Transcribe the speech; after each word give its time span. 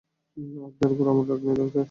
আপনার 0.67 0.89
উপরে 0.91 1.09
আমার 1.09 1.25
রাগ 1.29 1.41
নেই, 1.43 1.55
ডাক্তার। 1.55 1.79